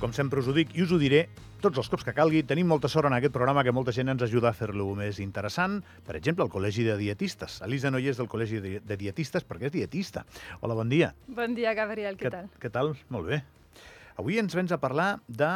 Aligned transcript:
Com 0.00 0.14
sempre 0.16 0.40
us 0.40 0.46
ho 0.48 0.54
dic 0.56 0.70
i 0.78 0.80
us 0.80 0.92
ho 0.94 0.96
diré 0.96 1.26
tots 1.60 1.76
els 1.76 1.90
cops 1.92 2.06
que 2.06 2.14
calgui, 2.16 2.40
tenim 2.48 2.70
molta 2.72 2.88
sort 2.88 3.10
en 3.10 3.12
aquest 3.18 3.34
programa 3.34 3.60
que 3.66 3.72
molta 3.76 3.92
gent 3.92 4.08
ens 4.08 4.22
ajuda 4.24 4.48
a 4.48 4.56
fer-lo 4.56 4.86
més 4.96 5.18
interessant. 5.20 5.74
Per 6.06 6.14
exemple, 6.16 6.46
el 6.46 6.52
Col·legi 6.52 6.86
de 6.86 6.94
Dietistes. 6.96 7.58
Elisa 7.66 7.92
no 7.92 8.00
hi 8.00 8.08
és 8.08 8.16
del 8.16 8.30
Col·legi 8.32 8.62
de 8.80 8.96
Dietistes 8.96 9.44
perquè 9.44 9.68
és 9.68 9.74
dietista. 9.74 10.24
Hola, 10.64 10.78
bon 10.78 10.88
dia. 10.88 11.12
Bon 11.28 11.52
dia, 11.52 11.74
Gabriel, 11.76 12.16
què 12.16 12.32
tal? 12.32 12.48
Què 12.62 12.72
tal? 12.72 12.94
Molt 13.12 13.28
bé. 13.28 13.42
Avui 14.16 14.40
ens 14.40 14.56
vens 14.56 14.72
a 14.72 14.80
parlar 14.80 15.10
de, 15.28 15.50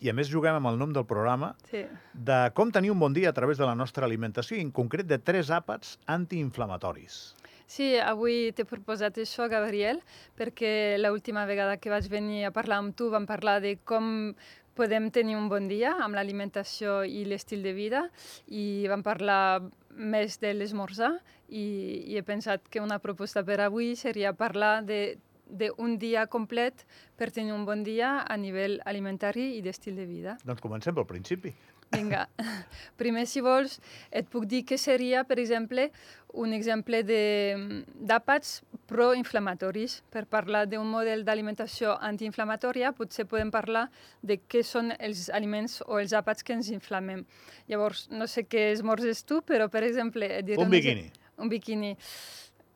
i 0.00 0.10
a 0.10 0.14
més 0.16 0.28
juguem 0.28 0.54
amb 0.58 0.68
el 0.72 0.78
nom 0.78 0.92
del 0.92 1.06
programa, 1.06 1.54
Sí. 1.70 1.84
de 2.12 2.50
com 2.54 2.70
tenir 2.72 2.90
un 2.90 2.98
bon 3.00 3.12
dia 3.12 3.30
a 3.30 3.32
través 3.32 3.58
de 3.58 3.64
la 3.64 3.74
nostra 3.74 4.06
alimentació, 4.06 4.56
i 4.56 4.60
en 4.60 4.70
concret 4.70 5.06
de 5.06 5.18
tres 5.18 5.50
àpats 5.50 5.98
antiinflamatoris. 6.06 7.34
Sí, 7.66 7.96
avui 7.98 8.52
t'he 8.54 8.64
proposat 8.64 9.16
això, 9.18 9.48
Gabriel, 9.50 10.00
perquè 10.38 10.98
l'última 11.00 11.46
vegada 11.46 11.78
que 11.78 11.90
vaig 11.90 12.06
venir 12.08 12.44
a 12.46 12.52
parlar 12.54 12.78
amb 12.78 12.94
tu 12.94 13.10
vam 13.10 13.26
parlar 13.26 13.60
de 13.60 13.76
com 13.84 14.34
podem 14.76 15.10
tenir 15.10 15.36
un 15.36 15.48
bon 15.48 15.66
dia 15.68 15.94
amb 16.04 16.14
l'alimentació 16.14 17.02
i 17.08 17.24
l'estil 17.24 17.62
de 17.64 17.72
vida 17.72 18.10
i 18.46 18.86
vam 18.90 19.02
parlar 19.02 19.62
més 19.96 20.36
de 20.38 20.52
l'esmorzar 20.52 21.14
i, 21.48 22.04
i 22.12 22.18
he 22.18 22.22
pensat 22.22 22.68
que 22.68 22.82
una 22.84 22.98
proposta 23.00 23.42
per 23.42 23.56
avui 23.64 23.94
seria 23.96 24.34
parlar 24.36 24.84
de 24.84 25.16
d'un 25.46 25.96
dia 25.98 26.26
complet 26.26 26.84
per 27.16 27.30
tenir 27.30 27.54
un 27.54 27.64
bon 27.64 27.82
dia 27.86 28.18
a 28.26 28.36
nivell 28.36 28.80
alimentari 28.84 29.54
i 29.56 29.62
d'estil 29.62 29.96
de 29.96 30.06
vida. 30.06 30.36
Doncs 30.44 30.62
comencem 30.64 30.94
pel 30.94 31.06
principi. 31.08 31.54
Vinga, 31.94 32.26
primer, 33.00 33.26
si 33.30 33.40
vols, 33.44 33.78
et 34.10 34.26
puc 34.30 34.46
dir 34.50 34.64
que 34.66 34.78
seria, 34.78 35.22
per 35.24 35.38
exemple, 35.38 35.88
un 36.36 36.52
exemple 36.52 37.02
d'àpats 37.06 38.56
proinflamatoris. 38.90 40.00
Per 40.12 40.24
parlar 40.30 40.64
d'un 40.70 40.88
model 40.90 41.22
d'alimentació 41.26 41.94
antiinflamatòria, 42.08 42.92
potser 42.96 43.26
podem 43.30 43.52
parlar 43.54 43.86
de 44.22 44.40
què 44.42 44.64
són 44.66 44.92
els 44.98 45.28
aliments 45.30 45.78
o 45.86 46.00
els 46.02 46.14
àpats 46.16 46.42
que 46.42 46.56
ens 46.58 46.72
inflamem. 46.74 47.24
Llavors, 47.70 48.08
no 48.10 48.26
sé 48.30 48.44
què 48.50 48.72
esmorzes 48.74 49.22
tu, 49.24 49.40
però, 49.46 49.70
per 49.70 49.86
exemple... 49.86 50.28
et 50.40 50.50
diré 50.50 50.62
Un 50.62 50.72
biquini. 50.72 51.08
Un 51.38 51.52
biquini. 51.52 51.94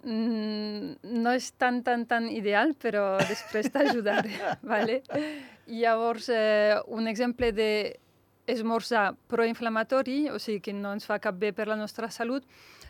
Mm, 0.03 0.97
no 1.21 1.33
és 1.37 1.51
tan, 1.61 1.83
tan, 1.85 2.07
tan 2.09 2.31
ideal, 2.33 2.73
però 2.81 3.19
després 3.29 3.69
t'ajudaré, 3.73 4.33
vale? 4.73 5.03
Llavors, 5.69 6.31
eh, 6.33 6.79
un 6.89 7.09
exemple 7.11 7.53
de 7.53 7.71
esmorzar 8.51 9.15
proinflamatori, 9.31 10.31
o 10.33 10.39
sigui 10.41 10.61
que 10.65 10.75
no 10.75 10.95
ens 10.97 11.07
fa 11.07 11.21
cap 11.23 11.37
bé 11.39 11.53
per 11.53 11.69
la 11.69 11.77
nostra 11.79 12.11
salut, 12.11 12.47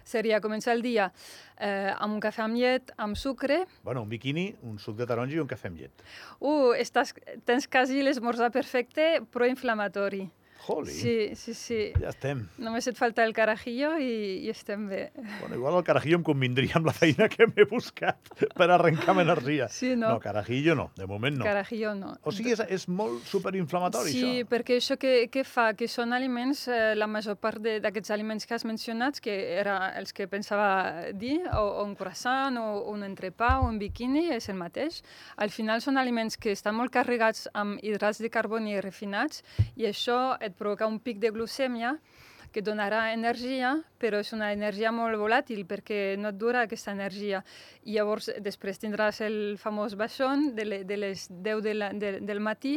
seria 0.07 0.41
començar 0.41 0.73
el 0.77 0.83
dia 0.83 1.11
eh, 1.59 1.93
amb 1.93 2.17
un 2.17 2.23
cafè 2.23 2.45
amb 2.47 2.57
llet, 2.57 2.93
amb 2.97 3.19
sucre. 3.19 3.65
Bueno, 3.85 4.05
un 4.07 4.11
biquini, 4.11 4.49
un 4.67 4.79
suc 4.79 4.97
de 4.99 5.07
taronja 5.07 5.37
i 5.37 5.43
un 5.43 5.51
cafè 5.51 5.71
amb 5.71 5.83
llet. 5.83 6.05
Uh, 6.41 6.73
estàs, 6.79 7.13
tens 7.45 7.69
quasi 7.71 8.05
l'esmorzar 8.07 8.51
perfecte 8.55 9.19
proinflamatori. 9.35 10.29
Joli, 10.67 10.93
Sí, 10.93 11.35
sí, 11.35 11.55
sí. 11.55 11.79
ja 12.01 12.11
estem. 12.11 12.43
Només 12.61 12.87
et 12.91 12.97
falta 12.99 13.25
el 13.25 13.33
carajillo 13.33 13.95
i, 13.99 14.45
i 14.45 14.51
estem 14.53 14.89
bé. 14.91 15.11
Bueno, 15.41 15.57
igual 15.57 15.79
el 15.79 15.85
carajillo 15.85 16.19
em 16.19 16.23
convindria 16.27 16.77
amb 16.77 16.87
la 16.87 16.93
feina 16.93 17.29
que 17.33 17.47
m'he 17.49 17.65
buscat 17.71 18.19
per 18.57 18.69
arrencar-me 18.71 19.23
energia. 19.25 19.69
Sí, 19.73 19.95
no? 19.97 20.11
No, 20.15 20.21
carajillo 20.21 20.75
no, 20.77 20.91
de 20.97 21.07
moment 21.07 21.39
no. 21.39 21.45
Carajillo 21.49 21.95
no. 21.95 22.13
O 22.23 22.33
sigui, 22.33 22.53
és, 22.53 22.61
és 22.69 22.87
molt 22.89 23.25
superinflamatori, 23.31 24.13
Sí, 24.13 24.25
això. 24.43 24.49
perquè 24.53 24.77
això 24.81 24.99
que, 25.01 25.29
que 25.33 25.45
fa? 25.49 25.71
Que 25.75 25.89
són 25.89 26.13
aliments, 26.13 26.67
eh, 26.69 26.93
la 26.97 27.07
major 27.09 27.37
part 27.41 27.61
d'aquests 27.63 28.11
aliments 28.15 28.47
que 28.47 28.55
has 28.55 28.65
mencionat, 28.69 29.21
que 29.21 29.35
era 29.59 29.95
els 29.99 30.13
que 30.13 30.29
pensava 30.29 31.11
dir, 31.17 31.41
o, 31.57 31.65
o 31.81 31.85
un 31.85 31.95
croissant, 31.97 32.57
o 32.61 32.85
un 32.93 33.03
entrepà, 33.07 33.57
o 33.61 33.69
un 33.69 33.79
biquini, 33.81 34.27
és 34.37 34.49
el 34.53 34.57
mateix. 34.61 35.01
Al 35.41 35.51
final 35.51 35.81
són 35.81 35.97
aliments 36.01 36.37
que 36.37 36.53
estan 36.53 36.77
molt 36.77 36.93
carregats 36.93 37.47
amb 37.55 37.81
hidrats 37.83 38.21
de 38.21 38.31
carboni 38.31 38.77
refinats 38.81 39.43
i 39.77 39.87
això 39.89 40.37
et 40.41 40.50
provoca 40.57 40.87
un 40.87 40.99
pic 41.01 41.19
de 41.19 41.31
glucèmia 41.31 41.99
que 42.51 42.65
donarà 42.67 43.13
energia, 43.15 43.77
però 44.03 44.19
és 44.25 44.33
una 44.35 44.49
energia 44.51 44.91
molt 44.91 45.15
volàtil 45.21 45.61
perquè 45.71 46.17
no 46.19 46.33
et 46.33 46.39
dura 46.41 46.65
aquesta 46.67 46.91
energia. 46.91 47.45
I 47.87 47.93
llavors 47.95 48.27
després 48.43 48.81
tindràs 48.83 49.21
el 49.23 49.55
famós 49.57 49.95
baixón 49.95 50.49
de, 50.57 50.65
le, 50.67 50.81
de 50.83 50.97
les 50.99 51.29
10 51.31 51.61
de 51.63 51.75
la, 51.79 51.93
de, 51.95 52.17
del 52.27 52.41
matí 52.43 52.73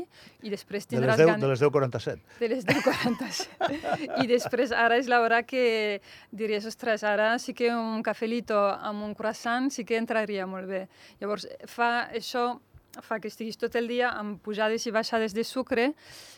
i 0.46 0.52
després 0.54 0.86
De 0.86 1.00
les 1.02 1.08
tindràs 1.08 1.18
10, 1.18 1.26
gan- 1.32 1.42
de 1.42 1.50
les 1.50 1.64
10.47. 1.64 2.22
de 2.40 2.50
les 2.54 2.66
10.47. 2.70 4.22
I 4.24 4.28
després, 4.30 4.72
ara 4.72 4.98
és 5.02 5.10
l'hora 5.10 5.42
que 5.42 6.02
diries, 6.32 6.66
ostres, 6.70 7.02
ara 7.04 7.40
sí 7.40 7.56
que 7.58 7.72
un 7.74 8.04
cafelito 8.06 8.60
amb 8.78 9.02
un 9.04 9.16
croissant 9.18 9.72
sí 9.74 9.86
que 9.86 9.98
entraria 9.98 10.46
molt 10.46 10.70
bé. 10.70 10.86
Llavors, 11.20 11.48
fa 11.66 12.10
això 12.14 12.60
fa 13.02 13.20
que 13.20 13.32
estiguis 13.32 13.58
tot 13.58 13.74
el 13.76 13.88
dia 13.90 14.12
amb 14.14 14.42
pujades 14.44 14.86
i 14.86 14.94
baixades 14.94 15.34
de 15.34 15.44
sucre 15.44 15.94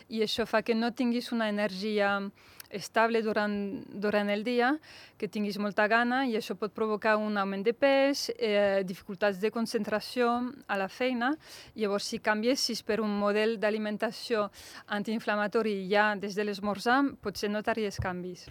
i 0.08 0.22
això 0.24 0.46
fa 0.48 0.62
que 0.62 0.76
no 0.76 0.94
tinguis 0.96 1.32
una 1.36 1.50
energia 1.50 2.20
estable 2.70 3.22
durant, 3.22 3.84
durant 3.90 4.30
el 4.30 4.44
dia, 4.44 4.74
que 5.18 5.30
tinguis 5.32 5.58
molta 5.62 5.88
gana 5.88 6.26
i 6.28 6.36
això 6.38 6.58
pot 6.60 6.74
provocar 6.76 7.16
un 7.22 7.38
augment 7.38 7.64
de 7.64 7.74
pes, 7.74 8.30
eh, 8.36 8.84
dificultats 8.86 9.40
de 9.40 9.52
concentració 9.52 10.32
a 10.68 10.78
la 10.78 10.90
feina. 10.90 11.36
Llavors, 11.76 12.10
si 12.12 12.20
canviessis 12.20 12.84
per 12.84 13.00
un 13.02 13.16
model 13.20 13.58
d'alimentació 13.60 14.50
antiinflamatori 14.88 15.86
ja 15.92 16.14
des 16.16 16.36
de 16.36 16.44
l'esmorzar, 16.44 17.02
potser 17.22 17.50
notaries 17.50 18.00
canvis. 18.02 18.50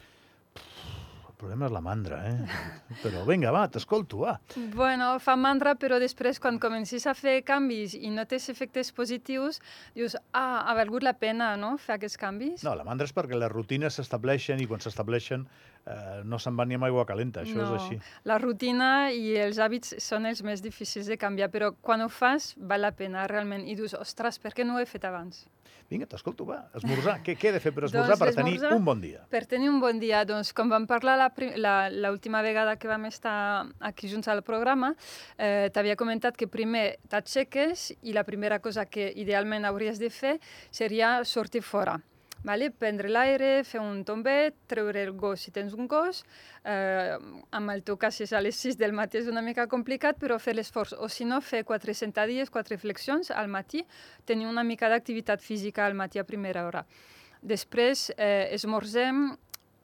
El 1.35 1.39
problema 1.41 1.67
és 1.67 1.73
la 1.75 1.81
mandra, 1.83 2.21
eh? 2.31 2.59
Però 3.03 3.25
vinga, 3.27 3.51
va, 3.51 3.65
t'escolto, 3.67 4.21
va. 4.23 4.37
Bueno, 4.71 5.09
fa 5.19 5.35
mandra, 5.35 5.73
però 5.75 5.99
després, 5.99 6.39
quan 6.39 6.61
comencis 6.63 7.09
a 7.11 7.15
fer 7.19 7.41
canvis 7.43 7.97
i 7.99 8.13
notes 8.15 8.47
efectes 8.53 8.93
positius, 8.95 9.59
dius, 9.99 10.15
ah, 10.31 10.63
ha 10.63 10.77
valgut 10.79 11.03
la 11.03 11.17
pena, 11.19 11.51
no?, 11.59 11.73
fer 11.83 11.97
aquests 11.97 12.21
canvis. 12.23 12.63
No, 12.63 12.77
la 12.79 12.87
mandra 12.87 13.09
és 13.11 13.15
perquè 13.17 13.35
les 13.35 13.51
rutines 13.51 13.99
s'estableixen 13.99 14.63
i 14.63 14.69
quan 14.71 14.85
s'estableixen 14.85 15.43
eh, 15.91 16.23
no 16.23 16.39
se'n 16.39 16.55
van 16.55 16.71
ni 16.71 16.79
amb 16.79 16.87
aigua 16.87 17.03
calenta, 17.09 17.43
això 17.43 17.59
no. 17.59 17.67
és 17.67 17.83
així. 17.83 17.99
La 18.31 18.39
rutina 18.39 18.93
i 19.11 19.35
els 19.43 19.59
hàbits 19.59 19.97
són 20.07 20.31
els 20.31 20.45
més 20.47 20.63
difícils 20.63 21.11
de 21.11 21.19
canviar, 21.19 21.51
però 21.51 21.75
quan 21.83 22.07
ho 22.07 22.09
fas 22.09 22.53
val 22.57 22.87
la 22.87 22.95
pena 22.95 23.27
realment. 23.27 23.67
I 23.67 23.75
dius, 23.75 23.99
ostres, 23.99 24.39
per 24.39 24.55
què 24.55 24.63
no 24.63 24.79
ho 24.79 24.85
he 24.85 24.87
fet 24.87 25.11
abans? 25.11 25.49
Vinga, 25.95 26.09
t'escolto, 26.11 26.45
va, 26.49 26.57
esmorzar. 26.75 27.21
què, 27.23 27.37
què 27.39 27.51
he 27.51 27.55
de 27.55 27.61
fer 27.63 27.71
per 27.75 27.85
esmorzar 27.87 28.17
Doncs 28.17 28.23
per 28.25 28.35
tenir 28.35 28.57
l'esmorzar- 28.57 28.79
un 28.81 28.85
bon 28.89 29.01
dia? 29.01 29.21
Per 29.31 29.45
tenir 29.47 29.69
un 29.71 29.79
bon 29.81 30.01
dia, 30.03 30.25
doncs, 30.27 30.51
com 30.53 30.69
vam 30.73 30.89
parlar 30.91 31.15
l'última 31.95 32.43
vegada 32.43 32.75
que 32.77 32.89
vam 32.91 33.05
estar 33.07 33.67
aquí 33.81 34.09
junts 34.11 34.27
al 34.29 34.43
programa, 34.43 34.95
eh, 35.39 35.71
t'havia 35.73 35.95
comentat 35.97 36.37
que 36.37 36.49
primer 36.51 36.99
t'aixeques 37.09 37.93
i 38.03 38.13
la 38.13 38.25
primera 38.25 38.59
cosa 38.59 38.87
que 38.87 39.13
idealment 39.15 39.65
hauries 39.65 39.99
de 40.03 40.11
fer 40.11 40.41
seria 40.71 41.23
sortir 41.25 41.63
fora. 41.63 42.01
Vale? 42.45 42.69
Prendre 42.77 43.09
l'aire, 43.09 43.63
fer 43.65 43.81
un 43.81 44.03
tombet, 44.05 44.57
treure 44.69 45.01
el 45.01 45.15
gos 45.17 45.47
si 45.47 45.53
tens 45.55 45.73
un 45.73 45.89
gos. 45.89 46.21
Eh, 46.69 47.17
amb 47.57 47.73
el 47.73 47.81
teu 47.89 47.97
cas, 47.97 48.21
és 48.21 48.35
a 48.37 48.43
les 48.45 48.59
6 48.61 48.77
del 48.77 48.93
matí 48.93 49.17
és 49.23 49.31
una 49.33 49.41
mica 49.41 49.65
complicat, 49.67 50.21
però 50.21 50.37
fer 50.39 50.53
l'esforç. 50.59 50.93
O 51.01 51.09
si 51.09 51.25
no, 51.25 51.41
fer 51.41 51.63
quatre 51.65 51.97
sentadilles, 51.97 52.53
quatre 52.53 52.77
flexions 52.77 53.33
al 53.33 53.49
matí, 53.49 53.87
tenir 54.29 54.47
una 54.51 54.63
mica 54.63 54.93
d'activitat 54.93 55.41
física 55.41 55.87
al 55.87 55.97
matí 55.97 56.21
a 56.21 56.29
primera 56.29 56.67
hora. 56.69 56.85
Després 57.41 58.11
eh, 58.17 58.51
esmorzem 58.53 59.31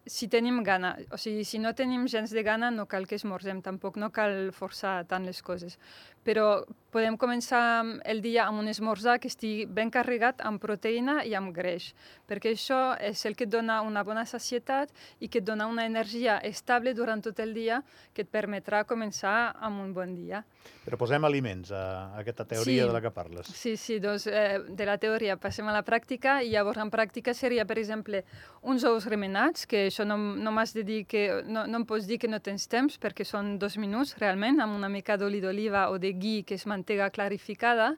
si 0.06 0.28
tenim 0.28 0.62
gana. 0.64 0.96
O 1.12 1.18
sigui, 1.20 1.44
si 1.44 1.58
no 1.60 1.72
tenim 1.76 2.06
gens 2.08 2.32
de 2.32 2.42
gana, 2.42 2.70
no 2.70 2.86
cal 2.90 3.06
que 3.06 3.16
esmorzem, 3.16 3.60
tampoc 3.62 3.96
no 4.00 4.10
cal 4.12 4.50
forçar 4.56 5.04
tant 5.08 5.24
les 5.28 5.40
coses. 5.42 5.78
Però 6.24 6.64
podem 6.90 7.14
començar 7.16 7.84
el 8.04 8.18
dia 8.20 8.48
amb 8.48 8.58
un 8.60 8.68
esmorzar 8.68 9.20
que 9.22 9.28
estigui 9.30 9.62
ben 9.70 9.92
carregat 9.94 10.40
amb 10.42 10.58
proteïna 10.60 11.20
i 11.24 11.36
amb 11.38 11.52
greix, 11.54 11.92
perquè 12.26 12.50
això 12.56 12.96
és 12.98 13.22
el 13.30 13.36
que 13.38 13.46
et 13.46 13.52
dona 13.52 13.76
una 13.86 14.02
bona 14.04 14.24
sacietat 14.26 14.90
i 15.22 15.28
que 15.30 15.38
et 15.38 15.46
dona 15.46 15.68
una 15.70 15.84
energia 15.86 16.40
estable 16.42 16.92
durant 16.98 17.22
tot 17.22 17.38
el 17.40 17.54
dia 17.54 17.78
que 18.12 18.24
et 18.26 18.28
permetrà 18.28 18.82
començar 18.90 19.54
amb 19.62 19.84
un 19.84 19.92
bon 19.94 20.16
dia. 20.18 20.42
Però 20.84 20.98
posem 20.98 21.24
aliments 21.24 21.70
a, 21.70 21.84
a 22.10 22.18
aquesta 22.24 22.44
teoria 22.44 22.82
Sí. 22.82 22.88
de 22.88 22.92
la 22.92 23.00
que 23.00 23.10
parles. 23.14 23.46
Sí, 23.46 23.76
sí, 23.76 24.00
doncs 24.02 24.26
eh, 24.26 24.58
de 24.68 24.86
la 24.86 24.98
teoria 24.98 25.36
passem 25.38 25.68
a 25.70 25.72
la 25.72 25.84
pràctica 25.86 26.40
i 26.42 26.50
llavors 26.50 26.82
en 26.82 26.90
pràctica 26.90 27.32
seria, 27.34 27.64
per 27.64 27.78
exemple, 27.78 28.24
uns 28.62 28.82
ous 28.84 29.06
remenats, 29.06 29.64
que 29.64 29.86
això 29.86 30.04
no, 30.04 30.18
no 30.18 30.50
m'has 30.52 30.74
de 30.74 30.82
dir 30.84 31.04
que, 31.06 31.42
no, 31.46 31.68
no 31.70 31.80
em 31.80 31.86
pots 31.86 32.06
dir 32.10 32.18
que 32.18 32.28
no 32.28 32.40
tens 32.42 32.66
temps 32.68 32.98
perquè 32.98 33.24
són 33.24 33.58
dos 33.62 33.78
minuts 33.78 34.16
realment, 34.18 34.58
amb 34.60 34.74
una 34.76 34.90
mica 34.90 35.16
d'oli 35.16 35.40
d'oliva 35.40 35.86
o 35.94 35.98
de 36.02 36.09
gui, 36.12 36.42
que 36.44 36.54
és 36.54 36.66
mantega 36.66 37.10
clarificada. 37.10 37.96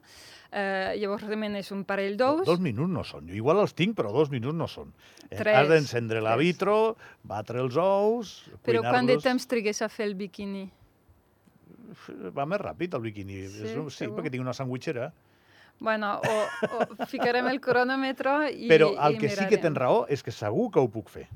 Eh, 0.51 0.93
llavors 1.01 1.23
remenes 1.25 1.71
un 1.71 1.83
parell 1.83 2.15
Do, 2.17 2.35
d'ous. 2.37 2.45
dos 2.45 2.59
minuts 2.59 2.91
no 2.93 3.03
són. 3.03 3.27
Jo 3.27 3.33
igual 3.33 3.59
els 3.63 3.73
tinc, 3.73 3.95
però 3.97 4.11
dos 4.13 4.29
minuts 4.29 4.55
no 4.55 4.67
són. 4.67 4.93
Eh, 5.29 5.35
Tres, 5.37 5.55
Has 5.57 5.67
d'encendre 5.69 6.21
la 6.21 6.35
vitro, 6.37 6.95
batre 7.23 7.59
els 7.59 7.75
ous, 7.75 8.49
Però 8.63 8.81
quant 8.85 9.05
de 9.09 9.17
temps 9.17 9.47
trigues 9.47 9.81
a 9.81 9.89
fer 9.89 10.05
el 10.05 10.15
biquini? 10.15 10.69
Va 12.35 12.45
més 12.49 12.59
ràpid 12.61 12.95
el 12.97 13.01
biquini. 13.05 13.47
Sí, 13.47 13.63
És 13.67 13.75
un- 13.77 13.89
sí 13.91 14.03
segur. 14.05 14.17
perquè 14.19 14.31
tinc 14.31 14.41
una 14.41 14.53
sandwitxera. 14.53 15.11
Bueno, 15.79 16.19
o, 16.21 16.85
o 17.01 17.05
ficarem 17.09 17.47
el 17.49 17.59
cronòmetre 17.59 18.51
i 18.53 18.67
Però 18.69 18.91
el 19.07 19.15
i 19.15 19.17
que 19.17 19.29
sí 19.29 19.45
que 19.49 19.57
tens 19.57 19.73
mirarem. 19.73 19.79
raó 19.81 20.05
és 20.07 20.21
que 20.23 20.31
segur 20.31 20.69
que 20.71 20.79
ho 20.79 20.87
puc 20.87 21.09
fer. 21.09 21.27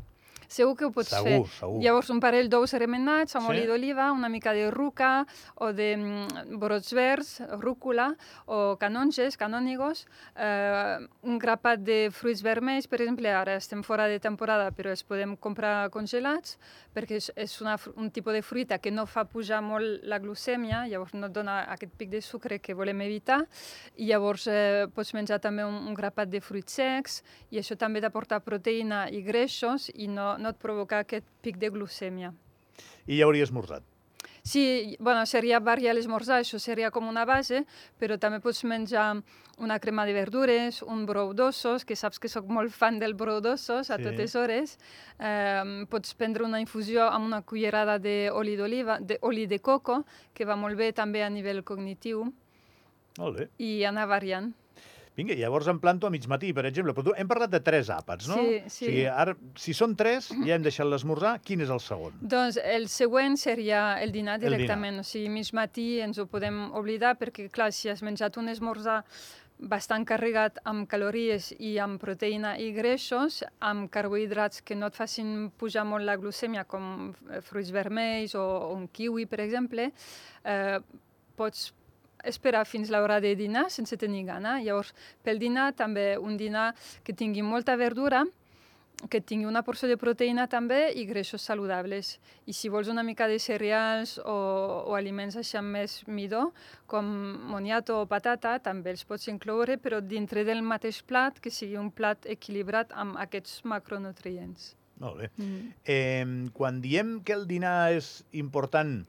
Segur 0.48 0.76
que 0.80 0.86
ho 0.88 0.92
pots 0.96 1.10
segur, 1.12 1.28
fer. 1.28 1.40
Segur, 1.60 1.82
Llavors, 1.84 2.10
un 2.14 2.20
parell 2.24 2.48
d'ous 2.50 2.74
remenats 2.80 3.36
amb 3.36 3.48
Sí. 3.48 3.52
oli 3.52 3.66
d'oliva, 3.68 4.12
una 4.12 4.30
mica 4.30 4.54
de 4.54 4.70
ruca 4.72 5.26
o 5.56 5.74
de 5.74 5.96
mm, 5.98 6.58
brots 6.60 6.94
verds, 6.94 7.42
rúcula 7.60 8.16
o 8.46 8.78
canonges, 8.80 9.38
canònigos, 9.38 10.06
eh, 10.36 10.98
un 11.24 11.38
grapat 11.38 11.80
de 11.84 12.10
fruits 12.12 12.42
vermells, 12.42 12.88
per 12.88 13.02
exemple, 13.02 13.28
ara 13.30 13.56
estem 13.56 13.84
fora 13.84 14.08
de 14.08 14.20
temporada, 14.20 14.72
però 14.72 14.90
els 14.90 15.04
podem 15.04 15.36
comprar 15.36 15.90
congelats, 15.92 16.58
perquè 16.96 17.18
és, 17.20 17.32
és 17.36 17.62
una, 17.62 17.78
un 17.96 18.10
tipus 18.12 18.34
de 18.34 18.42
fruita 18.42 18.78
que 18.80 18.92
no 18.92 19.06
fa 19.06 19.26
pujar 19.26 19.62
molt 19.62 20.04
la 20.04 20.20
glucèmia, 20.20 20.86
llavors 20.88 21.14
no 21.14 21.28
dona 21.30 21.66
aquest 21.74 21.92
pic 21.98 22.10
de 22.10 22.22
sucre 22.22 22.60
que 22.60 22.74
volem 22.74 23.02
evitar, 23.02 23.44
i 23.98 24.08
llavors 24.08 24.48
eh, 24.48 24.88
pots 24.96 25.14
menjar 25.14 25.40
també 25.44 25.66
un, 25.66 25.76
un 25.88 25.94
grapat 25.94 26.30
de 26.30 26.40
fruits 26.42 26.74
secs, 26.80 27.22
i 27.52 27.60
això 27.60 27.76
també 27.78 28.00
t'aporta 28.02 28.40
proteïna 28.40 29.10
i 29.12 29.22
greixos 29.22 29.90
i 29.96 30.08
no, 30.08 30.37
no 30.38 30.50
et 30.50 30.58
provoca 30.58 31.00
aquest 31.00 31.26
pic 31.42 31.58
de 31.58 31.70
glucèmia. 31.72 32.34
I 33.08 33.18
ja 33.20 33.26
hauria 33.26 33.44
esmorzat. 33.44 33.84
Sí, 34.48 34.96
bueno, 35.00 35.26
seria 35.26 35.60
variar 35.60 35.94
l'esmorzar, 35.94 36.40
això 36.40 36.58
seria 36.60 36.90
com 36.90 37.08
una 37.10 37.26
base, 37.28 37.66
però 38.00 38.16
també 38.18 38.40
pots 38.40 38.64
menjar 38.64 39.22
una 39.58 39.76
crema 39.80 40.06
de 40.06 40.14
verdures, 40.14 40.82
un 40.84 41.06
brou 41.06 41.34
d'ossos, 41.34 41.84
que 41.84 41.98
saps 42.00 42.18
que 42.20 42.30
sóc 42.32 42.48
molt 42.48 42.72
fan 42.72 42.98
del 43.00 43.14
brou 43.14 43.42
d'ossos 43.42 43.90
a 43.92 43.98
Sí. 43.98 44.04
totes 44.04 44.36
hores. 44.36 44.78
Eh, 45.20 45.86
pots 45.90 46.14
prendre 46.14 46.46
una 46.46 46.62
infusió 46.62 47.10
amb 47.12 47.26
una 47.26 47.42
cullerada 47.42 48.00
d'oli 48.00 48.56
d'oliva, 48.56 49.00
d'oli 49.02 49.48
de 49.48 49.60
coco, 49.60 50.06
que 50.34 50.46
va 50.46 50.56
molt 50.56 50.78
bé 50.78 50.94
també 50.94 51.24
a 51.24 51.30
nivell 51.30 51.64
cognitiu, 51.64 52.32
Molt 53.18 53.38
bé. 53.38 53.50
i 53.58 53.84
anar 53.84 54.08
variant. 54.08 54.54
Vinga, 55.18 55.34
llavors 55.34 55.66
em 55.72 55.80
planto 55.82 56.06
a 56.06 56.12
mig 56.14 56.28
matí, 56.30 56.52
per 56.54 56.68
exemple. 56.70 56.94
Però 56.94 57.08
tu, 57.10 57.16
hem 57.18 57.30
parlat 57.30 57.50
de 57.50 57.62
tres 57.66 57.90
àpats, 57.94 58.28
no? 58.30 58.38
Sí, 58.38 58.60
sí. 58.68 58.68
O 58.68 58.92
sigui, 58.92 59.06
ara, 59.10 59.34
si 59.58 59.74
són 59.74 59.96
tres, 59.98 60.30
ja 60.46 60.54
hem 60.56 60.66
deixat 60.66 60.86
l'esmorzar. 60.86 61.40
Quin 61.46 61.66
és 61.66 61.74
el 61.74 61.82
segon? 61.82 62.20
Doncs 62.22 62.60
el 62.62 62.86
següent 62.94 63.40
seria 63.42 63.98
el 64.04 64.14
dinar 64.14 64.38
El 64.38 64.46
dinar. 64.46 64.60
directament, 64.60 65.02
o 65.02 65.08
sigui, 65.08 65.32
mig 65.34 65.50
matí 65.58 65.88
ens 66.06 66.22
ho 66.22 66.28
podem 66.30 66.68
oblidar 66.78 67.16
perquè, 67.18 67.50
clar, 67.50 67.72
si 67.74 67.90
has 67.90 68.06
menjat 68.06 68.38
un 68.38 68.54
esmorzar 68.54 69.02
bastant 69.58 70.06
carregat 70.06 70.60
amb 70.70 70.86
calories 70.90 71.50
i 71.58 71.80
amb 71.82 71.98
proteïna 71.98 72.54
i 72.62 72.70
greixos, 72.76 73.40
amb 73.58 73.90
carbohidrats 73.90 74.62
que 74.62 74.78
no 74.78 74.92
et 74.92 74.96
facin 74.96 75.50
pujar 75.58 75.82
molt 75.90 76.06
la 76.06 76.18
glucèmia, 76.22 76.68
com 76.70 77.10
eh, 77.32 77.42
fruits 77.42 77.74
vermells 77.74 78.36
o, 78.38 78.46
o 78.70 78.76
un 78.76 78.86
kiwi, 78.88 79.26
per 79.26 79.42
exemple, 79.42 79.90
eh, 80.46 80.78
pots 81.36 81.72
esperar 82.24 82.66
fins 82.66 82.90
l'hora 82.90 83.20
de 83.22 83.36
dinar 83.36 83.68
sense 83.72 83.98
tenir 83.98 84.26
gana. 84.26 84.58
Llavors, 84.62 84.94
pel 85.24 85.40
dinar, 85.40 85.72
també 85.78 86.18
un 86.18 86.38
dinar 86.38 86.74
que 87.04 87.14
tingui 87.14 87.44
molta 87.46 87.76
verdura, 87.76 88.26
que 89.10 89.22
tingui 89.22 89.46
una 89.46 89.62
porció 89.62 89.88
de 89.90 89.98
proteïna 90.02 90.48
també 90.50 90.80
i 90.98 91.06
greixos 91.06 91.44
saludables. 91.46 92.16
I 92.50 92.54
si 92.58 92.70
vols 92.74 92.90
una 92.90 93.04
mica 93.06 93.28
de 93.30 93.38
cereals 93.40 94.18
o, 94.18 94.38
o 94.90 94.96
aliments 94.98 95.38
així 95.38 95.60
amb 95.60 95.76
més 95.78 96.00
midó, 96.10 96.48
com 96.90 97.06
moniato 97.52 98.02
o 98.02 98.08
patata, 98.10 98.58
també 98.64 98.96
els 98.96 99.06
pots 99.06 99.30
incloure, 99.30 99.78
però 99.78 100.02
dintre 100.02 100.44
del 100.48 100.64
mateix 100.66 101.04
plat, 101.06 101.38
que 101.40 101.54
sigui 101.54 101.78
un 101.78 101.92
plat 101.94 102.26
equilibrat 102.26 102.96
amb 102.98 103.20
aquests 103.22 103.62
macronutrients. 103.70 104.74
Molt 104.98 105.22
bé. 105.22 105.30
Mm. 105.38 105.70
Eh, 105.86 106.50
quan 106.58 106.82
diem 106.82 107.20
que 107.22 107.38
el 107.38 107.46
dinar 107.46 107.94
és 107.94 108.24
important 108.34 109.04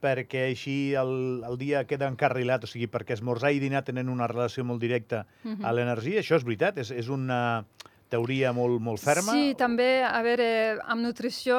perquè 0.00 0.46
així 0.48 0.94
el, 0.96 1.42
el 1.46 1.58
dia 1.60 1.84
queda 1.84 2.08
encarrilat, 2.08 2.64
o 2.64 2.66
sigui, 2.70 2.86
perquè 2.88 3.12
esmorzar 3.18 3.52
i 3.52 3.60
dinar 3.60 3.82
tenen 3.84 4.08
una 4.08 4.26
relació 4.26 4.64
molt 4.64 4.80
directa 4.80 5.26
Mhm. 5.44 5.64
a 5.64 5.72
l'energia, 5.72 6.20
això 6.20 6.36
és 6.36 6.44
veritat? 6.44 6.78
És, 6.78 6.90
és 6.90 7.08
una 7.08 7.64
teoria 8.10 8.50
molt, 8.56 8.80
molt 8.82 9.00
ferma? 9.02 9.32
Sí, 9.32 9.54
també, 9.58 10.02
a 10.04 10.18
veure, 10.26 10.46
amb 10.90 11.04
nutrició 11.06 11.56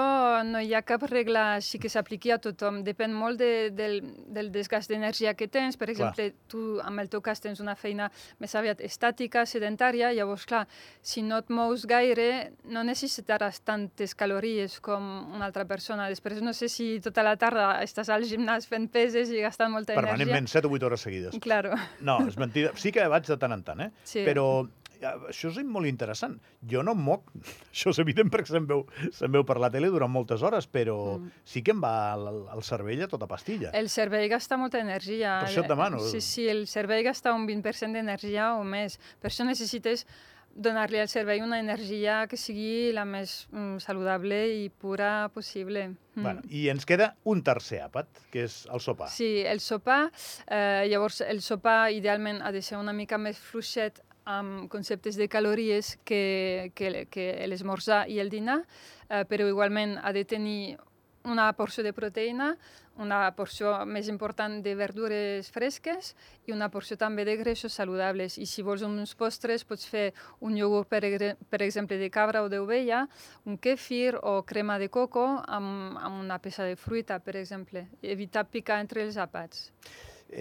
no 0.48 0.60
hi 0.62 0.74
ha 0.76 0.82
cap 0.86 1.04
regla 1.10 1.56
així 1.58 1.80
que 1.82 1.90
s'apliqui 1.92 2.34
a 2.36 2.38
tothom. 2.44 2.82
Depèn 2.86 3.14
molt 3.16 3.40
de, 3.40 3.70
del, 3.76 4.02
del 4.28 4.52
desgast 4.54 4.92
d'energia 4.92 5.34
que 5.40 5.48
tens. 5.48 5.80
Per 5.80 5.88
Clar. 5.90 5.96
exemple, 6.12 6.28
tu, 6.52 6.64
amb 6.84 7.02
el 7.04 7.10
teu 7.12 7.24
cas, 7.24 7.42
tens 7.42 7.62
una 7.64 7.76
feina 7.80 8.10
més 8.44 8.56
aviat 8.60 8.84
estàtica, 8.86 9.46
sedentària, 9.48 10.12
llavors, 10.18 10.46
clar, 10.50 10.66
si 11.02 11.24
no 11.26 11.40
et 11.42 11.50
mous 11.54 11.86
gaire, 11.90 12.28
no 12.68 12.84
necessitaràs 12.88 13.62
tantes 13.68 14.14
calories 14.16 14.80
com 14.84 15.08
una 15.36 15.48
altra 15.48 15.66
persona. 15.70 16.10
Després, 16.12 16.42
no 16.44 16.54
sé 16.58 16.70
si 16.70 17.00
tota 17.04 17.24
la 17.24 17.38
tarda 17.40 17.72
estàs 17.86 18.12
al 18.12 18.28
gimnàs 18.28 18.68
fent 18.70 18.90
peses 18.92 19.32
i 19.32 19.42
gastant 19.42 19.72
molta 19.72 19.96
energia. 19.96 20.12
Permanentment, 20.12 20.52
7 20.52 20.68
o 20.68 20.76
8 20.76 20.90
hores 20.90 21.08
seguides. 21.08 21.40
Claro, 21.42 21.74
No, 22.02 22.20
és 22.28 22.38
mentida. 22.38 22.72
Sí 22.76 22.92
que 22.92 23.08
vaig 23.08 23.26
de 23.28 23.38
tant 23.40 23.54
en 23.56 23.64
tant, 23.64 23.82
eh? 23.86 23.92
sí. 24.04 24.24
Però 24.28 24.66
això 25.02 25.50
és 25.52 25.58
molt 25.66 25.88
interessant. 25.90 26.40
Jo 26.70 26.84
no 26.84 26.92
em 26.96 27.02
moc, 27.02 27.32
això 27.74 27.90
és 27.94 28.00
evident 28.04 28.30
perquè 28.32 28.54
se'n 28.54 28.68
veu, 28.70 28.86
se'n 29.12 29.32
veu 29.32 29.44
per 29.48 29.58
la 29.60 29.70
tele 29.74 29.90
durant 29.90 30.12
moltes 30.12 30.42
hores, 30.44 30.68
però 30.70 31.18
Mm. 31.20 31.32
sí 31.44 31.62
que 31.64 31.72
em 31.72 31.82
va 31.84 32.14
al, 32.14 32.28
al 32.50 32.64
cervell 32.64 33.04
a 33.04 33.08
tota 33.08 33.28
pastilla. 33.28 33.72
El 33.74 33.90
cervell 33.90 34.28
gasta 34.30 34.58
molta 34.58 34.80
energia. 34.80 35.40
Per 35.42 35.50
això 35.50 35.64
et 35.64 35.68
demano. 35.72 36.00
Sí, 36.00 36.22
sí, 36.22 36.48
el 36.50 36.68
cervell 36.68 37.04
gasta 37.04 37.34
un 37.34 37.48
20% 37.48 37.94
d'energia 37.94 38.54
o 38.56 38.64
més. 38.64 39.00
Per 39.20 39.30
això 39.32 39.46
necessites 39.46 40.06
donar-li 40.54 41.00
al 41.00 41.08
cervell 41.08 41.44
una 41.46 41.60
energia 41.62 42.26
que 42.28 42.36
sigui 42.36 42.92
la 42.92 43.06
més 43.08 43.48
mm, 43.52 43.78
saludable 43.80 44.36
i 44.52 44.70
pura 44.70 45.30
possible. 45.34 45.86
Mm. 46.16 46.22
Bueno, 46.26 46.42
I 46.52 46.66
ens 46.74 46.84
queda 46.86 47.14
un 47.24 47.40
tercer 47.42 47.80
àpat, 47.86 48.08
que 48.34 48.44
és 48.50 48.66
el 48.68 48.82
sopar. 48.84 49.08
Sí, 49.10 49.40
el 49.48 49.62
sopar, 49.64 50.12
eh, 50.48 50.88
llavors 50.92 51.22
el 51.24 51.40
sopar 51.42 51.92
idealment 51.96 52.42
ha 52.44 52.52
de 52.52 52.62
ser 52.62 52.78
una 52.78 52.92
mica 52.92 53.18
més 53.18 53.40
fluixet 53.40 54.02
amb 54.26 54.70
conceptes 54.70 55.18
de 55.18 55.28
calories 55.28 55.98
que, 56.06 56.72
que, 56.76 57.08
que 57.10 57.26
l'esmorzar 57.48 58.06
i 58.10 58.20
el 58.22 58.30
dinar, 58.30 58.62
eh, 59.10 59.26
però 59.30 59.48
igualment 59.50 59.98
ha 60.02 60.14
de 60.14 60.26
tenir 60.26 60.78
una 61.24 61.52
porció 61.54 61.84
de 61.84 61.94
proteïna, 61.94 62.56
una 63.02 63.32
porció 63.38 63.72
més 63.86 64.10
important 64.12 64.60
de 64.66 64.74
verdures 64.76 65.50
fresques 65.54 66.12
i 66.48 66.54
una 66.54 66.70
porció 66.74 66.98
també 66.98 67.24
de 67.26 67.38
greixos 67.40 67.74
saludables. 67.78 68.38
I 68.38 68.46
si 68.46 68.66
vols 68.66 68.84
uns 68.86 69.14
postres, 69.16 69.64
pots 69.66 69.88
fer 69.88 70.12
un 70.42 70.58
iogurt, 70.58 70.90
per, 70.90 71.36
per 71.50 71.62
exemple, 71.62 71.98
de 71.98 72.10
cabra 72.10 72.44
o 72.44 72.50
d'ovella, 72.50 73.06
un 73.46 73.58
kefir 73.58 74.18
o 74.22 74.42
crema 74.44 74.78
de 74.82 74.90
coco 74.90 75.26
amb, 75.48 75.98
amb 75.98 76.22
una 76.22 76.40
peça 76.42 76.68
de 76.68 76.76
fruita, 76.76 77.20
per 77.20 77.38
exemple. 77.38 77.88
Evitar 78.02 78.50
picar 78.50 78.82
entre 78.82 79.06
els 79.06 79.18
àpats. 79.18 79.70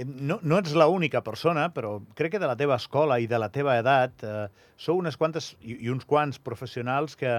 No, 0.06 0.38
no 0.42 0.58
ets 0.60 0.70
l'única 0.78 1.20
persona, 1.26 1.68
però 1.74 1.96
crec 2.14 2.32
que 2.36 2.38
de 2.38 2.46
la 2.46 2.54
teva 2.56 2.76
escola 2.78 3.16
i 3.18 3.26
de 3.26 3.38
la 3.42 3.48
teva 3.50 3.74
edat 3.80 4.22
eh, 4.22 4.46
sou 4.78 5.00
unes 5.00 5.16
quantes 5.18 5.56
i, 5.60 5.80
i 5.86 5.90
uns 5.90 6.04
quants 6.06 6.38
professionals 6.38 7.16
que 7.18 7.32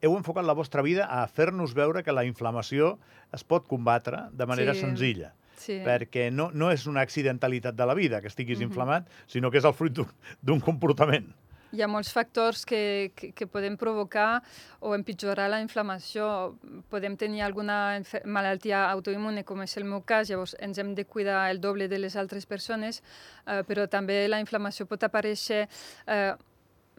heu 0.00 0.14
enfocat 0.16 0.46
la 0.46 0.54
vostra 0.54 0.82
vida 0.86 1.08
a 1.10 1.26
fer-nos 1.26 1.74
veure 1.74 2.04
que 2.06 2.12
la 2.14 2.22
inflamació 2.24 2.94
es 3.34 3.42
pot 3.44 3.66
combatre 3.66 4.28
de 4.32 4.46
manera 4.46 4.74
Sí. 4.74 4.80
senzilla. 4.86 5.32
Sí. 5.60 5.80
Perquè 5.84 6.30
no, 6.32 6.50
no 6.54 6.70
és 6.72 6.86
una 6.86 7.02
accidentalitat 7.02 7.74
de 7.76 7.84
la 7.86 7.94
vida 7.94 8.20
que 8.22 8.28
estiguis 8.28 8.58
Mhm. 8.60 8.70
inflamat, 8.70 9.10
sinó 9.26 9.50
que 9.50 9.58
és 9.58 9.64
el 9.64 9.74
fruit 9.74 9.92
d'un 10.40 10.60
comportament. 10.60 11.34
Hi 11.70 11.84
ha 11.84 11.86
molts 11.86 12.10
factors 12.10 12.64
que, 12.66 13.12
que, 13.14 13.30
que 13.30 13.46
poden 13.46 13.76
provocar 13.78 14.42
o 14.82 14.94
empitjorar 14.96 15.46
la 15.52 15.60
inflamació. 15.62 16.56
Podem 16.90 17.14
tenir 17.16 17.44
alguna 17.46 18.00
malaltia 18.26 18.88
autoimmune, 18.90 19.44
com 19.46 19.62
és 19.62 19.76
el 19.78 19.86
meu 19.86 20.02
cas, 20.02 20.32
llavors 20.32 20.56
ens 20.58 20.80
hem 20.82 20.96
de 20.98 21.04
cuidar 21.06 21.44
el 21.52 21.60
doble 21.62 21.86
de 21.86 22.00
les 22.02 22.16
altres 22.18 22.46
persones, 22.46 23.02
eh, 23.46 23.62
però 23.68 23.86
també 23.86 24.24
la 24.26 24.40
inflamació 24.42 24.88
pot 24.90 25.06
aparèixer 25.06 25.66
eh, 25.66 26.32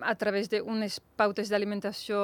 a 0.02 0.14
través 0.16 0.48
d'unes 0.50 1.02
pautes 1.20 1.52
d'alimentació 1.52 2.22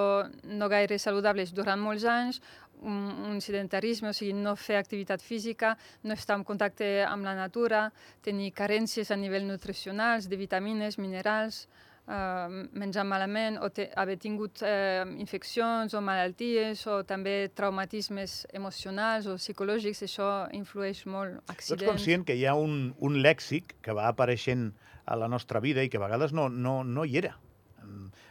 no 0.47 0.69
gaire 0.71 0.97
saludables 0.97 1.51
durant 1.53 1.83
molts 1.83 2.07
anys, 2.07 2.39
un, 2.81 3.11
un 3.27 3.41
sedentarisme, 3.41 4.13
o 4.13 4.15
sigui, 4.15 4.31
no 4.37 4.55
fer 4.55 4.77
activitat 4.79 5.21
física, 5.21 5.75
no 6.03 6.15
estar 6.15 6.37
en 6.39 6.47
contacte 6.47 7.03
amb 7.03 7.25
la 7.27 7.35
natura, 7.35 7.89
tenir 8.23 8.53
carències 8.55 9.11
a 9.11 9.19
nivell 9.19 9.47
nutricionals, 9.49 10.29
de 10.29 10.39
vitamines, 10.39 10.97
minerals, 11.01 11.65
eh, 12.07 12.67
menjar 12.73 13.03
malament 13.05 13.57
o 13.61 13.69
te, 13.69 13.89
haver 13.95 14.17
tingut 14.17 14.61
eh, 14.65 15.03
infeccions 15.19 15.93
o 15.93 16.01
malalties 16.01 16.85
o 16.87 17.01
també 17.07 17.49
traumatismes 17.55 18.45
emocionals 18.53 19.27
o 19.27 19.35
psicològics, 19.37 20.03
això 20.07 20.29
influeix 20.55 21.05
molt. 21.05 21.41
Tu 21.47 21.75
ets 21.75 21.83
conscient 21.91 22.25
que 22.25 22.35
hi 22.35 22.45
ha 22.45 22.55
un, 22.55 22.93
un 22.99 23.19
lèxic 23.21 23.75
que 23.81 23.93
va 23.93 24.07
apareixent 24.07 24.71
a 25.05 25.15
la 25.15 25.27
nostra 25.31 25.59
vida 25.63 25.83
i 25.83 25.89
que 25.89 25.97
a 25.97 26.03
vegades 26.03 26.33
no, 26.33 26.49
no, 26.49 26.83
no 26.83 27.05
hi 27.05 27.17
era. 27.17 27.37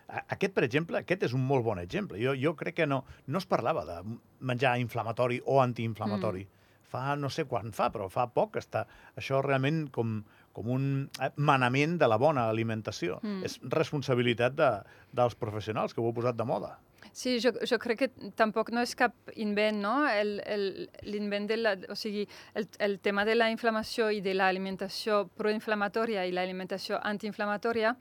A- 0.08 0.22
Aquest, 0.36 0.52
per 0.54 0.62
exemple, 0.64 0.98
aquest 1.00 1.24
és 1.26 1.32
un 1.34 1.42
molt 1.46 1.64
bon 1.66 1.78
exemple. 1.82 2.18
Jo, 2.22 2.34
jo 2.38 2.54
crec 2.56 2.76
que 2.82 2.86
no, 2.86 3.04
no 3.26 3.40
es 3.42 3.46
parlava 3.48 3.84
de 3.88 3.96
menjar 4.40 4.76
inflamatori 4.78 5.40
o 5.44 5.60
antiinflamatori. 5.62 6.44
Mm. 6.46 6.52
Fa 6.86 7.16
no 7.18 7.26
sé 7.34 7.44
quan 7.50 7.72
fa, 7.74 7.88
però 7.90 8.06
fa 8.12 8.28
poc 8.30 8.60
està 8.60 8.84
això 9.18 9.40
realment 9.42 9.88
com, 9.90 10.20
com 10.56 10.70
un 10.72 10.84
eh, 11.20 11.28
manament 11.36 11.98
de 12.00 12.08
la 12.08 12.16
bona 12.16 12.48
alimentació. 12.48 13.20
Mm. 13.22 13.44
És 13.44 13.58
responsabilitat 13.76 14.56
de, 14.56 14.70
dels 15.12 15.36
professionals 15.36 15.92
que 15.92 16.00
ho 16.00 16.08
heu 16.08 16.14
posat 16.16 16.36
de 16.40 16.46
moda. 16.48 16.74
Sí, 17.16 17.38
jo, 17.40 17.52
jo 17.64 17.78
crec 17.80 18.00
que 18.02 18.30
tampoc 18.36 18.68
no 18.76 18.82
és 18.84 18.92
cap 18.98 19.14
invent, 19.40 19.78
no? 19.80 19.94
El- 20.08 20.40
el- 20.44 20.88
L'invent 21.08 21.46
de 21.48 21.56
la... 21.56 21.76
O 21.92 21.96
sigui, 21.96 22.26
el, 22.54 22.66
el 22.84 22.98
tema 23.00 23.24
de 23.24 23.36
la 23.38 23.48
inflamació 23.52 24.10
i 24.12 24.20
de 24.24 24.34
l'alimentació 24.36 25.22
proinflamatòria 25.38 26.26
i 26.28 26.34
l'alimentació 26.36 26.98
antiinflamatòria 27.00 27.94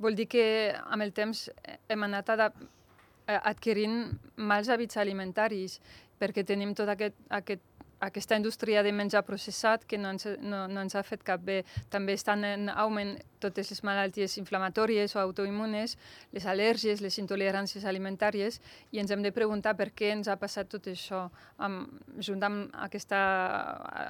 vol 0.00 0.14
dir 0.16 0.28
que 0.32 0.44
amb 0.86 1.02
el 1.02 1.10
temps 1.12 1.48
hem 1.90 2.06
anat 2.06 2.30
eh, 2.30 3.40
adquirint 3.40 3.98
mals 4.36 4.70
hàbits 4.70 4.96
alimentaris, 5.02 5.80
perquè 6.20 6.44
tenim 6.46 6.74
tot 6.76 6.88
aquest, 6.94 7.16
aquest 7.32 7.62
aquesta 8.00 8.36
indústria 8.36 8.82
de 8.82 8.92
menjar 8.92 9.22
processat 9.28 9.84
que 9.84 9.98
no 9.98 10.10
ens, 10.14 10.26
no, 10.40 10.64
no 10.68 10.82
ens 10.82 10.96
ha 10.96 11.02
fet 11.04 11.22
cap 11.26 11.42
bé. 11.44 11.60
També 11.92 12.16
estan 12.16 12.44
en 12.48 12.68
augment 12.72 13.14
totes 13.40 13.70
les 13.72 13.82
malalties 13.84 14.36
inflamatòries 14.40 15.14
o 15.16 15.20
autoimmunes, 15.20 15.96
les 16.32 16.46
al·lèrgies, 16.48 17.02
les 17.04 17.18
intoleràncies 17.20 17.84
alimentàries, 17.84 18.60
i 18.92 19.00
ens 19.02 19.12
hem 19.12 19.24
de 19.24 19.32
preguntar 19.36 19.76
per 19.76 19.90
què 19.96 20.12
ens 20.14 20.28
ha 20.28 20.38
passat 20.40 20.70
tot 20.72 20.88
això 20.90 21.26
amb, 21.58 22.00
junt 22.18 22.44
amb 22.44 22.72
aquesta, 22.88 23.20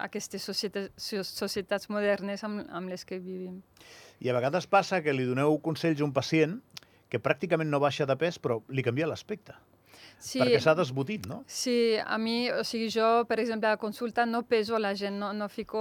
aquestes 0.06 0.46
societats, 0.46 1.10
societats 1.34 1.90
modernes 1.90 2.46
amb, 2.46 2.62
amb 2.70 2.90
les 2.90 3.04
que 3.04 3.18
vivim. 3.18 3.60
I 4.20 4.30
a 4.30 4.36
vegades 4.36 4.66
passa 4.70 5.02
que 5.02 5.14
li 5.14 5.26
doneu 5.26 5.58
consells 5.64 6.00
a 6.00 6.06
un 6.06 6.14
pacient 6.14 6.60
que 7.10 7.18
pràcticament 7.18 7.70
no 7.70 7.82
baixa 7.82 8.06
de 8.06 8.14
pes, 8.16 8.38
però 8.38 8.60
li 8.70 8.86
canvia 8.86 9.08
l'aspecte. 9.10 9.56
Sí, 10.20 10.40
perquè 10.40 10.60
s'ha 10.60 10.74
desbotit, 10.76 11.26
no? 11.30 11.40
Sí, 11.48 11.96
a 12.00 12.18
mi, 12.20 12.50
o 12.52 12.64
sigui, 12.66 12.90
jo, 12.92 13.24
per 13.28 13.38
exemple, 13.40 13.68
a 13.68 13.76
la 13.76 13.80
consulta 13.80 14.26
no 14.28 14.42
peso 14.48 14.78
la 14.78 14.92
gent, 14.94 15.16
no, 15.20 15.32
no 15.32 15.48
fico 15.48 15.80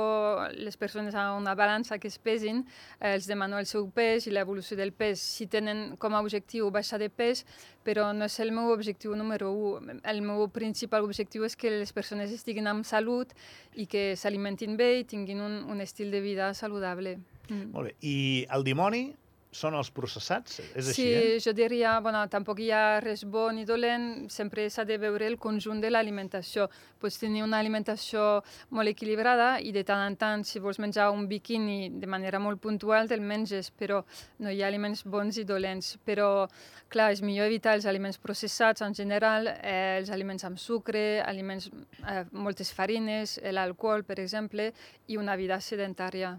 les 0.56 0.78
persones 0.78 1.16
a 1.16 1.34
una 1.36 1.56
balança 1.60 2.00
que 2.00 2.08
es 2.08 2.18
pesin, 2.20 2.64
eh, 3.00 3.14
els 3.14 3.28
demano 3.28 3.60
el 3.60 3.68
seu 3.68 3.90
pes 3.92 4.28
i 4.28 4.34
l'evolució 4.36 4.78
del 4.80 4.94
pes. 4.96 5.20
Si 5.20 5.48
tenen 5.48 5.98
com 6.00 6.16
a 6.16 6.24
objectiu 6.24 6.72
baixar 6.72 7.02
de 7.04 7.10
pes, 7.10 7.46
però 7.84 8.10
no 8.16 8.28
és 8.30 8.40
el 8.40 8.54
meu 8.56 8.72
objectiu 8.72 9.16
número 9.20 9.52
1. 9.52 10.00
El 10.08 10.22
meu 10.24 10.48
principal 10.54 11.04
objectiu 11.08 11.46
és 11.48 11.56
que 11.60 11.72
les 11.80 11.94
persones 11.96 12.32
estiguin 12.32 12.68
amb 12.72 12.88
salut 12.88 13.34
i 13.76 13.88
que 13.90 14.14
s'alimentin 14.20 14.78
bé 14.80 15.00
i 15.00 15.08
tinguin 15.08 15.42
un, 15.44 15.64
un 15.70 15.82
estil 15.82 16.12
de 16.12 16.22
vida 16.24 16.54
saludable. 16.54 17.18
Mm. 17.50 17.72
Molt 17.74 17.90
bé. 17.90 17.96
I 18.06 18.46
el 18.56 18.64
dimoni 18.68 19.10
són 19.52 19.74
els 19.74 19.90
processats? 19.90 20.60
És 20.78 20.86
sí, 20.86 20.92
així, 20.92 21.06
eh? 21.10 21.38
jo 21.42 21.54
diria, 21.58 21.96
bueno, 22.06 22.22
tampoc 22.30 22.60
hi 22.62 22.70
ha 22.72 23.00
res 23.02 23.24
bo 23.26 23.48
ni 23.52 23.66
dolent, 23.66 24.28
sempre 24.30 24.68
s'ha 24.70 24.86
de 24.86 25.00
veure 25.02 25.26
el 25.26 25.38
conjunt 25.42 25.82
de 25.82 25.90
l'alimentació. 25.90 26.68
Pots 27.02 27.18
tenir 27.18 27.42
una 27.44 27.58
alimentació 27.60 28.44
molt 28.76 28.92
equilibrada 28.92 29.52
i 29.60 29.72
de 29.74 29.84
tant 29.88 30.04
en 30.06 30.18
tant, 30.22 30.46
si 30.46 30.62
vols 30.62 30.80
menjar 30.80 31.10
un 31.16 31.26
biquini 31.32 31.90
de 32.00 32.10
manera 32.10 32.42
molt 32.42 32.62
puntual, 32.62 33.10
te'l 33.10 33.26
menges, 33.26 33.72
però 33.72 34.04
no 34.44 34.54
hi 34.54 34.62
ha 34.62 34.68
aliments 34.70 35.02
bons 35.06 35.42
i 35.42 35.46
dolents. 35.50 35.96
Però, 36.06 36.46
clar, 36.94 37.10
és 37.16 37.24
millor 37.26 37.50
evitar 37.50 37.74
els 37.80 37.88
aliments 37.90 38.22
processats 38.22 38.86
en 38.86 38.94
general, 38.94 39.50
eh, 39.58 39.98
els 40.02 40.14
aliments 40.14 40.46
amb 40.46 40.62
sucre, 40.62 41.24
aliments, 41.26 41.72
eh, 42.06 42.26
moltes 42.32 42.74
farines, 42.74 43.40
l'alcohol, 43.50 44.06
per 44.06 44.20
exemple, 44.20 44.72
i 45.08 45.18
una 45.18 45.36
vida 45.36 45.60
sedentària. 45.60 46.38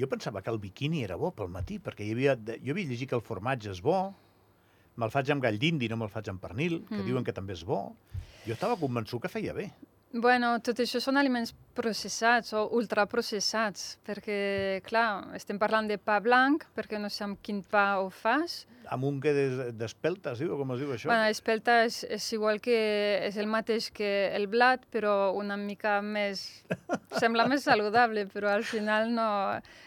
Jo 0.00 0.08
pensava 0.10 0.42
que 0.42 0.52
el 0.52 0.60
biquini 0.62 1.02
era 1.06 1.16
bo 1.20 1.30
pel 1.36 1.50
matí, 1.52 1.78
perquè 1.82 2.06
hi 2.06 2.12
havia, 2.16 2.36
jo 2.36 2.74
havia 2.74 2.90
llegit 2.90 3.10
que 3.10 3.18
el 3.18 3.24
formatge 3.24 3.72
és 3.72 3.82
bo, 3.84 3.98
me'l 5.00 5.12
faig 5.14 5.32
amb 5.34 5.42
gall 5.44 5.58
d'indi, 5.60 5.88
no 5.90 5.98
me'l 6.00 6.12
faig 6.12 6.30
amb 6.32 6.42
pernil, 6.42 6.80
que 6.88 7.00
mm. 7.00 7.08
diuen 7.08 7.26
que 7.26 7.34
també 7.36 7.56
és 7.56 7.64
bo. 7.66 7.80
Jo 8.44 8.54
estava 8.54 8.78
convençut 8.80 9.22
que 9.24 9.32
feia 9.32 9.54
bé. 9.56 9.70
Bueno, 10.14 10.52
tot 10.62 10.78
això 10.78 11.00
són 11.02 11.18
aliments 11.18 11.50
processats 11.74 12.52
o 12.54 12.68
ultraprocessats, 12.78 13.96
perquè, 14.06 14.36
clar, 14.86 15.34
estem 15.34 15.58
parlant 15.58 15.90
de 15.90 15.98
pa 15.98 16.20
blanc, 16.22 16.68
perquè 16.76 17.00
no 17.02 17.10
sé 17.10 17.24
amb 17.26 17.40
quin 17.42 17.64
pa 17.66 17.98
ho 17.98 18.12
fas, 18.14 18.62
amb 18.90 19.04
un 19.08 19.20
que 19.20 19.32
d'espelta, 19.72 20.34
sí? 20.36 20.46
O 20.46 20.58
com 20.60 20.74
es 20.74 20.82
diu 20.82 20.92
això? 20.94 21.08
Bueno, 21.08 21.28
espelta 21.32 21.80
és, 21.86 22.02
és 22.04 22.26
igual 22.36 22.60
que... 22.64 22.76
és 23.24 23.36
el 23.40 23.48
mateix 23.50 23.90
que 23.94 24.10
el 24.36 24.46
blat, 24.52 24.84
però 24.92 25.32
una 25.36 25.56
mica 25.60 26.00
més... 26.04 26.44
sembla 27.22 27.48
més 27.50 27.64
saludable, 27.64 28.26
però 28.32 28.52
al 28.52 28.66
final 28.68 29.10
no... 29.14 29.28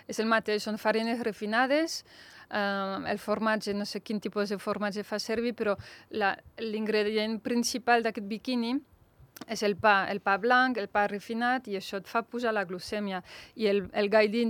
És 0.10 0.20
el 0.24 0.30
mateix, 0.30 0.66
són 0.68 0.82
farines 0.82 1.24
refinades, 1.26 2.04
Uh, 2.48 3.04
el 3.12 3.18
formatge, 3.20 3.74
no 3.76 3.84
sé 3.84 4.00
quin 4.00 4.22
tipus 4.24 4.54
de 4.54 4.56
formatge 4.56 5.02
fa 5.04 5.18
servir, 5.20 5.52
però 5.52 5.74
l'ingredient 6.64 7.42
principal 7.44 8.06
d'aquest 8.06 8.24
biquini 8.30 8.70
és 9.46 9.62
el 9.64 9.76
pa, 9.80 10.08
el 10.12 10.20
pa 10.24 10.38
blanc, 10.42 10.78
el 10.82 10.90
pa 10.92 11.06
refinat, 11.08 11.68
i 11.70 11.78
això 11.78 12.00
et 12.02 12.08
fa 12.10 12.24
pujar 12.26 12.54
la 12.56 12.66
glucèmia. 12.68 13.22
I 13.56 13.68
el, 13.72 13.84
el 13.94 14.10
guide 14.12 14.42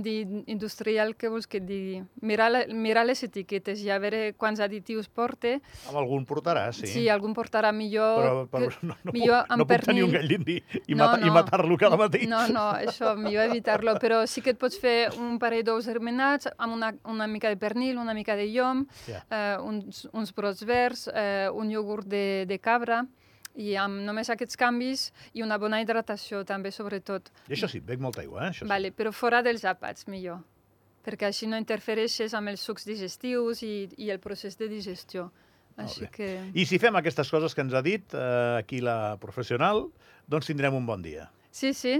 industrial, 0.46 1.14
que 1.18 1.30
vols 1.30 1.46
que 1.46 1.60
et 1.60 1.66
digui? 1.68 2.00
Mirar, 2.24 2.50
mirar 2.72 3.04
les 3.06 3.22
etiquetes 3.26 3.82
i 3.84 3.92
a 3.92 3.98
veure 4.02 4.32
quants 4.38 4.62
additius 4.64 5.08
porta. 5.08 5.58
Amb 5.88 6.00
algun 6.00 6.24
portarà, 6.28 6.68
sí. 6.76 6.88
Sí, 6.90 7.04
algun 7.12 7.34
portarà 7.36 7.72
millor... 7.74 8.22
Però, 8.22 8.46
però 8.50 8.70
no, 8.82 8.96
no, 9.04 9.14
millor 9.14 9.44
puc, 9.44 9.58
no 9.60 9.68
puc 9.68 9.86
tenir 9.86 10.06
un 10.06 10.14
gall 10.14 10.30
d'indi 10.32 10.58
i, 10.58 10.94
no, 10.94 11.04
mata, 11.04 11.20
no. 11.20 11.28
i 11.28 11.34
matar-lo 11.34 11.78
cada 11.80 12.00
matí. 12.00 12.24
No, 12.30 12.42
no, 12.52 12.66
això, 12.78 13.14
millor 13.18 13.48
evitar-lo. 13.52 13.98
Però 14.02 14.24
sí 14.30 14.42
que 14.44 14.54
et 14.56 14.60
pots 14.60 14.78
fer 14.80 14.96
un 15.18 15.38
parell 15.42 15.64
d'ous 15.66 15.86
germinats 15.86 16.50
amb 16.56 16.74
una, 16.78 16.92
una 17.08 17.28
mica 17.30 17.52
de 17.52 17.60
pernil, 17.60 17.98
una 17.98 18.16
mica 18.16 18.36
de 18.38 18.48
llom, 18.52 18.86
yeah. 19.06 19.22
eh, 19.30 19.56
uns, 19.62 20.06
uns 20.12 20.34
brots 20.34 20.64
verds, 20.68 21.08
eh, 21.12 21.48
un 21.52 21.70
iogurt 21.70 22.08
de, 22.08 22.44
de 22.48 22.58
cabra, 22.62 23.04
i 23.58 23.74
amb 23.78 24.04
només 24.06 24.30
aquests 24.30 24.58
canvis 24.58 25.08
i 25.34 25.42
una 25.42 25.58
bona 25.58 25.80
hidratació 25.82 26.44
també, 26.46 26.70
sobretot. 26.74 27.32
I 27.48 27.56
això 27.56 27.68
sí, 27.70 27.80
bec 27.84 28.00
molta 28.02 28.22
aigua, 28.22 28.46
eh? 28.46 28.52
Això 28.52 28.68
vale, 28.70 28.92
sí. 28.92 28.98
però 29.00 29.12
fora 29.14 29.42
dels 29.42 29.66
àpats, 29.66 30.06
millor, 30.10 30.44
perquè 31.06 31.28
així 31.28 31.50
no 31.50 31.58
interfereixes 31.58 32.36
amb 32.38 32.52
els 32.54 32.62
sucs 32.62 32.86
digestius 32.88 33.64
i, 33.66 33.88
i 33.98 34.12
el 34.14 34.22
procés 34.22 34.58
de 34.60 34.70
digestió. 34.70 35.28
Així 35.78 36.08
que... 36.10 36.28
I 36.58 36.64
si 36.66 36.78
fem 36.82 36.96
aquestes 36.98 37.28
coses 37.30 37.54
que 37.54 37.62
ens 37.62 37.74
ha 37.74 37.82
dit 37.86 38.14
eh, 38.14 38.58
aquí 38.58 38.80
la 38.82 39.16
professional, 39.22 39.86
doncs 40.26 40.50
tindrem 40.50 40.74
un 40.74 40.86
bon 40.86 41.02
dia. 41.02 41.28
Sí, 41.50 41.74
sí, 41.74 41.98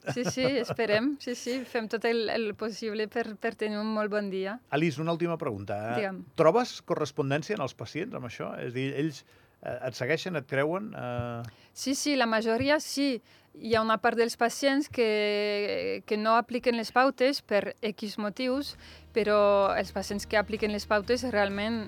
Sí, 0.00 0.22
sí, 0.24 0.40
esperem. 0.64 1.10
Sí, 1.20 1.34
sí, 1.36 1.58
fem 1.68 1.84
tot 1.92 2.06
el, 2.08 2.22
el 2.32 2.54
possible 2.56 3.04
per, 3.12 3.26
per 3.36 3.50
tenir 3.60 3.76
un 3.76 3.90
molt 3.92 4.08
bon 4.08 4.30
dia. 4.32 4.54
Alice, 4.72 4.96
una 5.02 5.12
última 5.12 5.36
pregunta. 5.36 5.76
Digue'm. 5.98 6.22
Trobes 6.40 6.78
correspondència 6.88 7.58
en 7.58 7.60
els 7.66 7.76
pacients 7.76 8.16
amb 8.16 8.30
això? 8.30 8.48
És 8.64 8.72
a 8.72 8.76
dir, 8.78 8.86
ells 8.96 9.20
Eh, 9.20 9.39
et 9.62 9.96
segueixen, 9.96 10.36
et 10.36 10.46
creuen? 10.48 10.92
Eh... 10.96 11.42
Sí, 11.72 11.94
sí, 11.94 12.16
la 12.16 12.26
majoria 12.26 12.80
sí. 12.80 13.20
Hi 13.60 13.74
ha 13.74 13.80
una 13.82 13.96
part 13.98 14.14
dels 14.16 14.36
pacients 14.38 14.86
que, 14.88 16.04
que 16.06 16.16
no 16.16 16.36
apliquen 16.38 16.76
les 16.78 16.92
pautes 16.94 17.40
per 17.42 17.74
X 17.82 18.14
motius, 18.22 18.76
però 19.12 19.74
els 19.74 19.90
pacients 19.90 20.24
que 20.30 20.38
apliquen 20.38 20.70
les 20.70 20.86
pautes 20.86 21.24
realment 21.34 21.80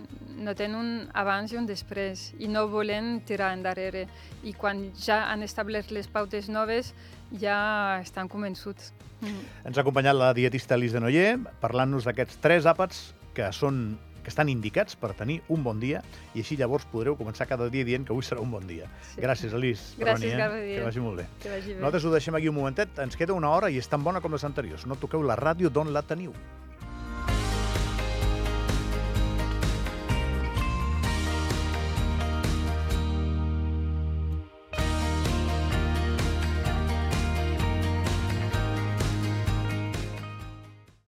no 0.43 0.57
tenen 0.59 0.75
un 0.75 0.91
abans 1.15 1.55
i 1.55 1.61
un 1.61 1.69
després 1.71 2.33
i 2.43 2.51
no 2.51 2.67
volen 2.69 3.21
tirar 3.29 3.53
endarrere. 3.55 4.09
I 4.43 4.57
quan 4.59 4.89
ja 4.99 5.23
han 5.31 5.47
establert 5.47 5.95
les 5.95 6.11
pautes 6.11 6.51
noves 6.51 6.93
ja 7.41 8.01
estan 8.03 8.29
convençuts. 8.29 8.91
Mm. 9.23 9.43
Ens 9.71 9.79
ha 9.79 9.87
acompanyat 9.87 10.19
la 10.19 10.33
dietista 10.35 10.75
Elis 10.75 10.93
de 10.93 11.01
Noyer 11.01 11.37
parlant-nos 11.63 12.11
d'aquests 12.11 12.43
tres 12.43 12.67
àpats 12.67 13.13
que 13.37 13.47
són 13.55 13.95
que 14.23 14.31
estan 14.33 14.49
indicats 14.49 14.97
per 14.97 15.13
tenir 15.19 15.41
un 15.53 15.65
bon 15.67 15.81
dia 15.83 16.03
i 16.35 16.43
així 16.45 16.57
llavors 16.57 16.87
podreu 16.93 17.17
començar 17.19 17.49
cada 17.51 17.69
dia 17.73 17.85
dient 17.85 18.07
que 18.07 18.15
avui 18.15 18.27
serà 18.27 18.43
un 18.43 18.51
bon 18.55 18.67
dia. 18.67 18.89
Sí. 19.13 19.21
Gràcies, 19.21 19.53
Elis. 19.59 19.85
Gràcies, 19.99 20.37
Roni, 20.39 20.65
eh? 20.71 20.77
Que 20.79 20.87
vagi 20.87 21.05
molt 21.05 21.23
bé. 21.23 21.29
Que 21.43 21.55
vagi 21.57 21.75
bé. 21.75 21.81
Nosaltres 21.81 22.07
ho 22.09 22.15
deixem 22.15 22.39
aquí 22.39 22.49
un 22.49 22.59
momentet. 22.59 22.99
Ens 23.03 23.19
queda 23.19 23.35
una 23.35 23.51
hora 23.51 23.71
i 23.71 23.79
és 23.83 23.89
tan 23.89 24.05
bona 24.05 24.23
com 24.25 24.33
les 24.33 24.45
anteriors. 24.49 24.87
No 24.87 24.97
toqueu 25.01 25.25
la 25.27 25.39
ràdio 25.39 25.71
d'on 25.71 25.93
la 25.93 26.03
teniu. 26.07 26.35